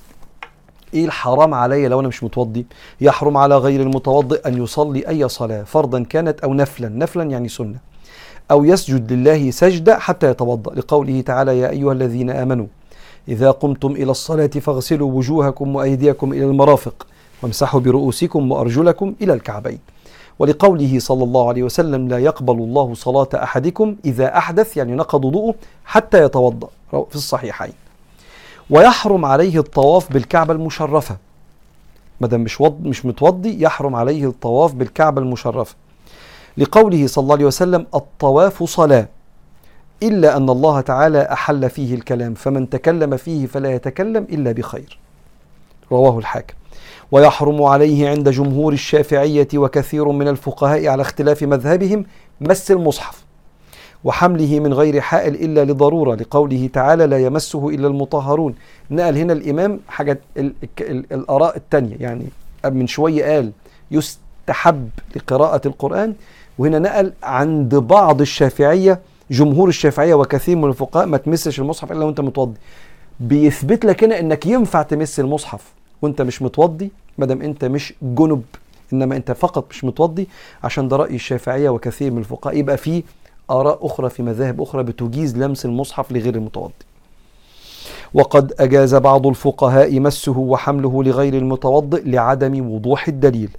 [0.95, 2.65] إيه الحرام عليا لو أنا مش متوضي.
[3.01, 6.89] يحرم على غير المتوضئ أن يصلي أي صلاة فرضا كانت أو نفلا.
[6.89, 7.79] نفلا يعني سنة.
[8.51, 10.73] أو يسجد لله سجدة حتى يتوضأ.
[10.75, 12.65] لقوله تعالى يا أيها الذين آمنوا
[13.27, 17.07] إذا قمتم إلى الصلاة فاغسلوا وجوهكم وأيديكم إلى المرافق
[17.43, 19.79] وامسحوا برؤوسكم وأرجلكم إلى الكعبين.
[20.39, 24.77] ولقوله صلى الله عليه وسلم لا يقبل الله صلاة أحدكم إذا أحدث.
[24.77, 25.55] يعني نقض وضوءه
[25.85, 26.67] حتى يتوضأ.
[26.91, 27.73] في الصحيحين.
[28.69, 31.17] ويحرم عليه الطواف بالكعبة المشرفة.
[32.21, 35.75] ما دام مش وض مش متوضي يحرم عليه الطواف بالكعبة المشرفة.
[36.57, 39.07] لقوله صلى الله عليه وسلم الطواف صلاة.
[40.03, 44.99] إلا أن الله تعالى أحل فيه الكلام فمن تكلم فيه فلا يتكلم إلا بخير.
[45.91, 46.53] رواه الحاكم.
[47.11, 52.05] ويحرم عليه عند جمهور الشافعية وكثير من الفقهاء على اختلاف مذهبهم
[52.41, 53.24] مس المصحف.
[54.05, 58.55] وحمله من غير حائل إلا لضرورة لقوله تعالى لا يمسه إلا المطهرون.
[58.91, 62.25] نقل هنا الإمام حاجة ال ال الآراء التانية يعني
[62.65, 63.51] من شوية قال
[63.91, 66.13] يستحب لقراءة القرآن.
[66.57, 68.99] وهنا نقل عند بعض الشافعية
[69.31, 72.59] جمهور الشافعية وكثير من الفقهاء ما تمسش المصحف إلا وأنت متوضي.
[73.19, 75.61] بيثبت لك هنا إنك ينفع تمس المصحف
[76.01, 78.43] وأنت مش متوضي ما دام أنت مش جنب
[78.93, 80.27] إنما أنت فقط مش متوضي.
[80.63, 82.57] عشان ده رأي الشافعية وكثير من الفقهاء.
[82.57, 83.03] يبقى فيه
[83.51, 86.73] آراء أخرى في مذاهب أخرى بتجيز لمس المصحف لغير المتوضي.
[88.13, 93.49] وقد أجاز بعض الفقهاء مسه وحمله لغير المتوضئ لعدم وضوح الدليل.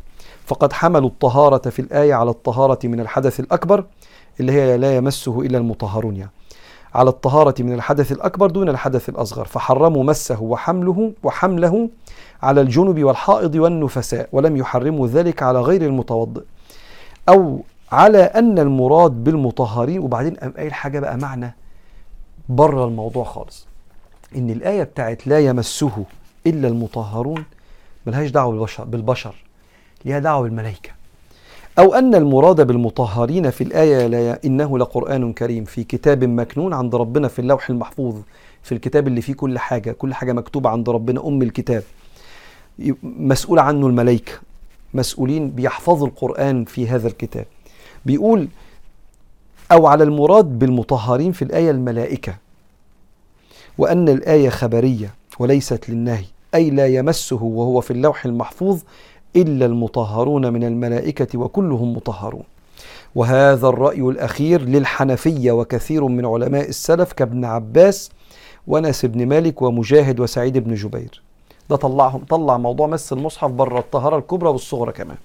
[0.46, 3.84] فقد حملوا الطهارة في الآية على الطهارة من الحدث الأكبر
[4.40, 6.16] اللي هي لا يمسه إلا المطهرون.
[6.16, 6.30] يعني
[6.94, 9.44] على الطهارة من الحدث الأكبر دون الحدث الأصغر.
[9.44, 11.88] فحرموا مسه وحمله وحمله
[12.42, 16.42] على الجنب والحائض والنفساء ولم يحرموا ذلك على غير المتوضئ.
[17.28, 17.60] أو
[17.92, 21.54] على أن المراد بالمطهرين وبعدين قام قايل حاجة بقى معنى
[22.48, 23.66] بره الموضوع خالص.
[24.36, 26.04] إن الآية بتاعت لا يمسه
[26.46, 27.44] إلا المطهرون
[28.06, 29.34] ملهاش دعوة بالبشر بالبشر
[30.04, 30.90] ليها دعوة بالملائكة.
[31.78, 37.28] أو أن المراد بالمطهرين في الآية لا إنه لقرآن كريم في كتاب مكنون عند ربنا
[37.28, 38.16] في اللوح المحفوظ
[38.62, 41.82] في الكتاب اللي فيه كل حاجة كل حاجة مكتوبة عند ربنا أم الكتاب.
[43.02, 44.32] مسؤول عنه الملائكة.
[44.94, 47.46] مسؤولين بيحفظوا القرآن في هذا الكتاب.
[48.06, 48.48] بيقول
[49.72, 52.34] أو على المراد بالمطهرين في الآية الملائكة
[53.78, 58.80] وأن الآية خبرية وليست للنهي أي لا يمسه وهو في اللوح المحفوظ
[59.36, 62.42] إلا المطهرون من الملائكة وكلهم مطهرون.
[63.14, 68.10] وهذا الرأي الأخير للحنفية وكثير من علماء السلف كابن عباس
[68.66, 71.22] ونس بن مالك ومجاهد وسعيد بن جبير.
[71.70, 75.16] ده طلعهم طلع موضوع مس المصحف بره الطهارة الكبرى والصغرى كمان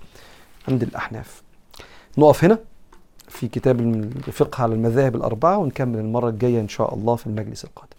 [0.68, 1.42] عند الأحناف.
[2.18, 2.71] نقف هنا.
[3.32, 3.80] في كتاب
[4.28, 7.96] الفقه على المذاهب الأربعة ونكمل المرة الجاية إن شاء الله في المجلس القادم.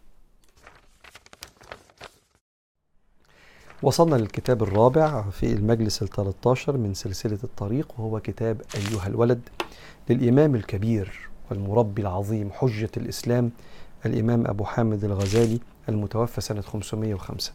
[3.82, 9.40] وصلنا للكتاب الرابع في المجلس الثلاثة من سلسلة الطريق وهو كتاب أيها الولد
[10.10, 13.50] للإمام الكبير والمربي العظيم حجة الإسلام
[14.06, 17.52] الإمام أبو حامد الغزالي المتوفى سنة 505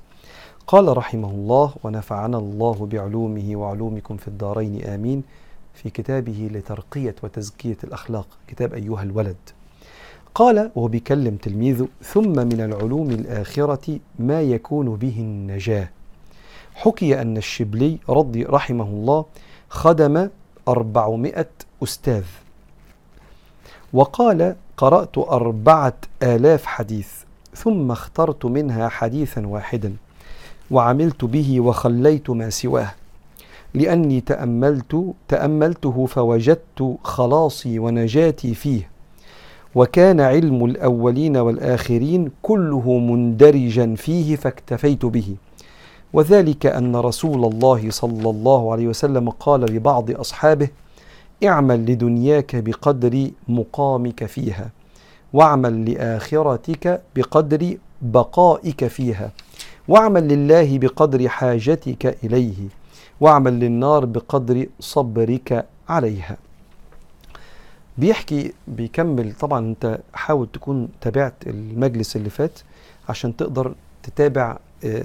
[0.67, 5.23] قال رحمه الله ونفعنا الله بعلومه وعلومكم في الدارين آمين.
[5.83, 8.27] في كتابه لترقية وتزكية الأخلاق.
[8.47, 9.35] كتاب أيها الولد.
[10.35, 15.89] قال وهو بيكلم تلميذه ثم من العلوم الآخرة ما يكون به النجاة.
[16.73, 19.25] حكي أن الشبلي رضي رحمه الله
[19.69, 20.29] خدم
[20.67, 21.49] أربعمائة
[21.83, 22.23] أستاذ.
[23.93, 27.09] وقال قرأت أربعة آلاف حديث
[27.55, 29.93] ثم اخترت منها حديثا واحدا
[30.71, 32.91] وعملت به وخليت ما سواه.
[33.73, 38.89] لأني تأملت تأملته فوجدت خلاصي ونجاتي فيه.
[39.75, 45.35] وكان علم الأولين والآخرين كله مندرجا فيه فاكتفيت به.
[46.13, 50.67] وذلك أن رسول الله صلى الله عليه وسلم قال لبعض أصحابه
[51.43, 54.69] اعمل لدنياك بقدر مقامك فيها
[55.33, 59.31] واعمل لآخرتك بقدر بقائك فيها
[59.87, 62.55] واعمل لله بقدر حاجتك إليه.
[63.21, 66.37] واعمل للنار بقدر صبرك عليها.
[67.97, 72.59] بيحكي بيكمل طبعا أنت حاول تكون تابعت المجلس اللي فات
[73.09, 74.57] عشان تقدر تتابع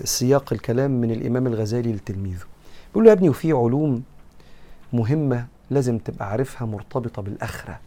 [0.05, 2.45] سياق الكلام من الإمام الغزالي لتلميذه.
[2.89, 4.03] بيقول له يا ابني وفي علوم
[4.93, 7.79] مهمة لازم تبقى عارفها مرتبطة بالآخرة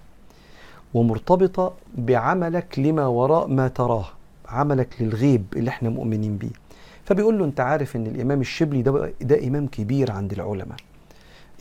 [0.93, 4.05] ومرتبطة بعملك لما وراء ما تراه
[4.47, 6.64] عملك للغيب اللي إحنا مؤمنين بيه.
[7.05, 10.77] فبيقول له انت عارف ان الامام الشبلي ده ده امام كبير عند العلماء.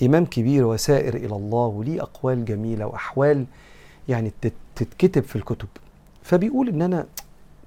[0.03, 3.45] امام كبير وسائر إلى الله وليه اقوال جميلة واحوال
[4.09, 4.33] يعني
[4.77, 5.69] تتكتب في الكتب.
[6.23, 7.07] فبيقول ان أنا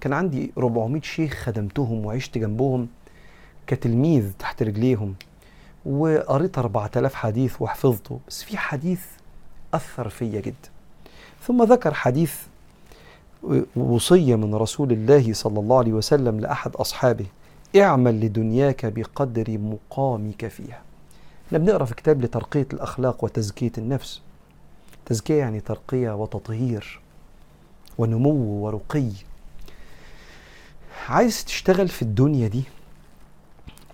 [0.02, 2.88] كان عندي 400 شيخ خدمتهم وعشت جنبهم
[3.68, 5.16] كتلميذ تحت رجليهم
[5.86, 8.20] وقريت 4000 حديث وحفظته.
[8.28, 9.02] بس في حديث
[9.74, 10.70] أثر فيا جدا.
[11.42, 12.36] ثم ذكر حديث
[13.76, 17.26] وصية من رسول الله صلى الله عليه وسلم لأحد أصحابه.
[17.76, 20.82] اعمل لدنياك بقدر مقامك فيها.
[21.48, 24.22] إحنا بنقرا في كتاب لترقية الأخلاق وتزكية النفس.
[25.06, 27.00] تزكية يعني ترقية وتطهير
[27.98, 28.32] ونمو
[28.66, 29.10] ورقي.
[31.10, 32.64] عايز تشتغل في الدنيا دي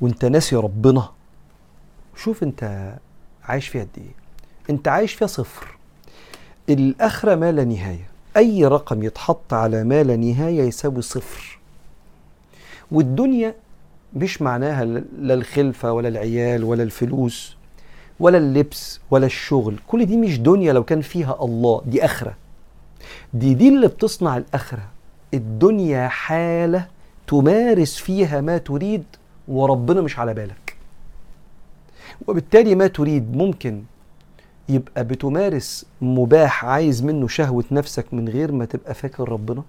[0.01, 1.09] وانت ناسي ربنا
[2.15, 2.93] شوف انت
[3.43, 4.11] عايش فيها قد إيه.
[4.69, 5.77] انت عايش فيها صفر.
[6.69, 8.07] الآخرة ما لا نهاية.
[8.37, 11.59] أي رقم يتحط على ما لا نهاية يساوي صفر.
[12.91, 13.55] والدنيا
[14.15, 14.85] مش معناها
[15.19, 17.57] لا الخلفة ولا العيال ولا الفلوس
[18.19, 19.79] ولا اللبس ولا الشغل.
[19.87, 22.35] كل دي مش دنيا لو كان فيها الله دي آخرة.
[23.33, 24.83] دي دي اللي بتصنع الآخرة.
[25.33, 26.87] الدنيا حالة
[27.27, 29.03] تمارس فيها ما تريد
[29.47, 30.75] وربنا مش على بالك.
[32.27, 33.83] وبالتالي ما تريد ممكن
[34.69, 39.63] يبقى بتمارس مباح عايز منه شهوة نفسك من غير ما تبقى فاكر ربنا.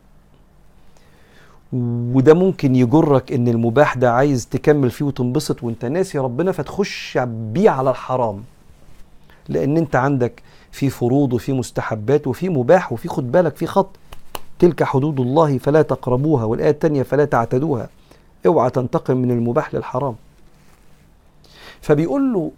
[2.14, 7.70] وده ممكن يجرك إن المباح ده عايز تكمل فيه وتنبسط وأنت ناسي ربنا فتخش بيه
[7.70, 8.42] على الحرام.
[9.48, 13.90] لأن أنت عندك في فروض وفي مستحبات وفي مباح وفي خد بالك في خط.
[14.58, 17.88] تلك حدود الله فلا تقربوها والآية التانية فلا تعتدوها.
[18.46, 20.14] اوعى تنتقم من المباح للحرام.
[21.80, 22.50] فبيقول له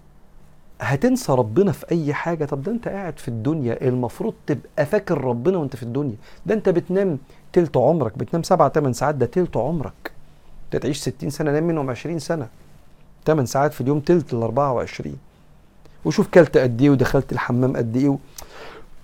[0.80, 5.58] هتنسى ربنا في أي حاجة؟ طب ده أنت قاعد في الدنيا المفروض تبقى فاكر ربنا
[5.58, 6.14] وأنت في الدنيا.
[6.46, 7.18] ده أنت بتنام
[7.56, 10.12] تلت عمرك بتنام سبعة تمن ساعات ده تلت عمرك.
[10.74, 12.48] انت ستين سنة نام منهم عشرين سنة.
[13.24, 15.16] تمن ساعات في اليوم تلت ال 24
[16.04, 18.18] وشوف كلت قد إيه ودخلت الحمام قد إيه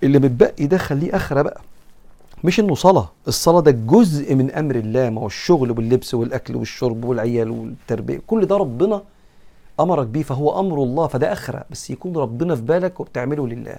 [0.03, 1.61] اللي متبقي ده خليه آخرة بقى.
[2.43, 7.05] مش إنه صلاة الصلاة ده جزء من أمر الله ما هو الشغل واللبس والأكل والشرب
[7.05, 9.01] والعيال والتربية كل ده ربنا
[9.79, 11.65] أمرك بيه فهو أمر الله فده آخرة.
[11.71, 13.75] بس يكون ربنا في بالك وبتعمله لله.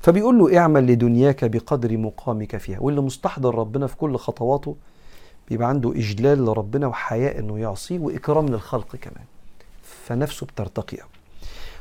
[0.00, 4.76] فبيقول له اعمل لدنياك بقدر مقامك فيها واللي مستحضر ربنا في كل خطواته
[5.48, 9.24] بيبقى عنده إجلال لربنا وحياء إنه يعصيه وإكرام للخلق كمان.
[9.82, 10.96] فنفسه بترتقي.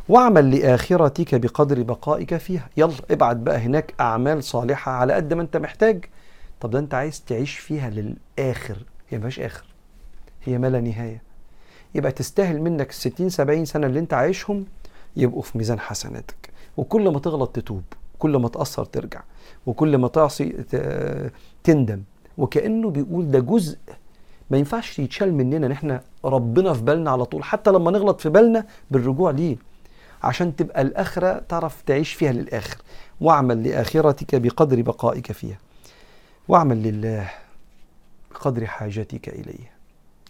[0.09, 2.69] واعمل لآخرتك بقدر بقائك فيها.
[2.77, 6.05] يلا ابعت بقى هناك أعمال صالحة على قد ما أنت محتاج.
[6.61, 8.77] طب ده أنت عايز تعيش فيها للآخر.
[9.09, 9.65] هي مفيهاش آخر.
[10.43, 11.21] هي ما لا نهاية.
[11.95, 14.65] يبقى تستاهل منك الستين سبعين سنة اللي أنت عايشهم
[15.15, 16.49] يبقوا في ميزان حسناتك.
[16.77, 17.83] وكل ما تغلط تتوب.
[18.19, 19.21] كل ما تأثر ترجع
[19.65, 20.49] وكل ما تعصي
[21.63, 22.03] تندم.
[22.37, 23.77] وكأنه بيقول ده جزء
[24.49, 28.29] ما ينفعش يتشال مننا إن إحنا ربنا في بالنا على طول حتى لما نغلط في
[28.29, 29.57] بالنا بالرجوع ليه.
[30.23, 32.77] عشان تبقى الآخرة تعرف تعيش فيها للآخر.
[33.21, 35.57] واعمل لآخرتك بقدر بقائك فيها.
[36.47, 37.29] واعمل لله
[38.31, 39.71] بقدر حاجتك إليه.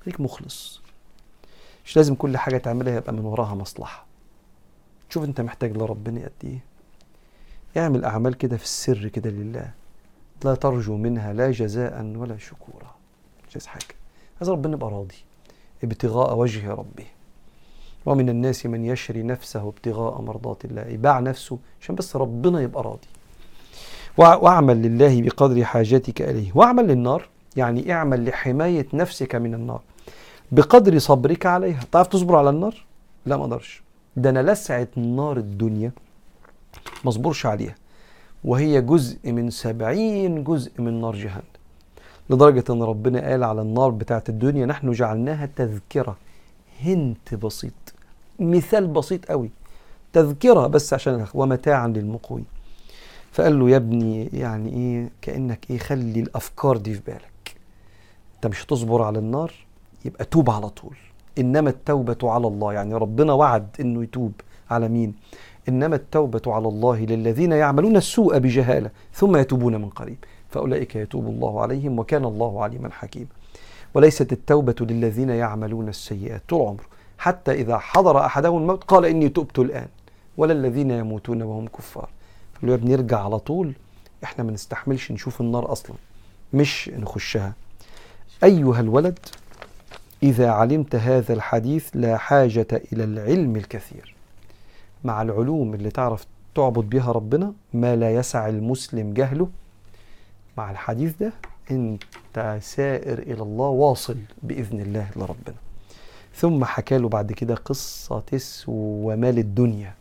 [0.06, 0.82] خليك مخلص.
[1.86, 4.06] مش لازم كل حاجة تعملها يبقى من وراها مصلحة.
[5.10, 6.69] شوف أنت محتاج لربنا قد إيه.
[7.78, 9.72] اعمل أعمال كده في السر كده لله.
[10.46, 12.96] لا ترجو منها لا جزاء ولا شكورا.
[13.50, 13.96] مش عايز حاجة.
[14.42, 15.16] عايز ربنا يبقى راضي.
[15.84, 17.06] ابتغاء وجه ربه.
[18.06, 20.82] ومن الناس من يشري نفسه ابتغاء مرضات الله.
[20.82, 23.08] يباع نفسه عشان بس ربنا يبقى راضي.
[24.18, 26.52] واعمل لله بقدر حاجتك إليه.
[26.56, 27.30] واعمل للنار.
[27.56, 29.82] يعني اعمل لحماية نفسك من النار.
[30.52, 31.80] بقدر صبرك عليها.
[31.92, 32.86] تعرف تصبر على النار؟
[33.26, 33.84] لا ما أقدرش.
[34.16, 35.92] ده أنا لسعة نار الدنيا.
[37.04, 37.76] ما اصبرش عليها.
[38.44, 41.44] وهي جزء من سبعين جزء من نار جهنم.
[42.30, 46.18] لدرجة أن ربنا قال على النار بتاعت الدنيا نحن جعلناها تذكرة.
[46.82, 47.74] هنت بسيط.
[48.40, 49.50] مثال بسيط قوي.
[50.14, 52.44] تذكرة بس عشان ومتاعا للمقوي.
[53.32, 57.56] فقال له يا ابني يعني إيه؟ كأنك إيه؟ خلي الأفكار دي في بالك.
[58.36, 59.54] أنت مش هتصبر على النار
[60.06, 60.98] يبقى توب على طول.
[61.38, 62.74] إنما التوبة على الله.
[62.74, 64.32] يعني ربنا وعد إنه يتوب
[64.70, 65.14] على مين؟
[65.70, 70.18] إنما التوبة على الله للذين يعملون السوء بجهالة ثم يتوبون من قريب.
[70.50, 73.28] فأولئك يتوب الله عليهم وكان الله عليما حكيما.
[73.94, 76.86] وليست التوبة للذين يعملون السيئات طول عمره
[77.18, 79.88] حتى إذا حضر أحدهم الموت قال إني تبت الآن.
[80.38, 82.10] ولا الذين يموتون وهم كفار.
[82.64, 83.74] ابني ارجع على طول.
[84.24, 85.96] إحنا ما نستحملش نشوف النار أصلا.
[86.54, 87.54] مش نخشها.
[88.44, 89.20] أيها الولد
[90.24, 94.16] إذا علمت هذا الحديث لا حاجة إلى العلم الكثير.
[95.04, 96.26] مع العلوم اللي تعرف
[96.56, 99.47] تعبد بها ربنا ما لا يسع المسلم جهله.
[100.58, 101.34] مع الحديث ده
[101.72, 105.56] انت سائر إلى الله واصل بإذن الله لربنا.
[106.36, 109.93] ثم حكى له بعد كده قصة تسوى مال الدنيا.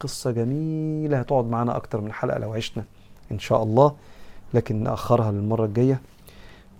[0.00, 2.84] قصة جميلة هتقعد معانا أكتر من حلقة لو عشنا
[3.32, 3.94] إن شاء الله
[4.54, 6.00] لكن نأخرها للمرة الجاية.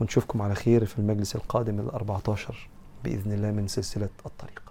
[0.00, 2.68] ونشوفكم على خير في المجلس القادم ال 14
[3.04, 4.62] بإذن الله من سلسلة الطريق.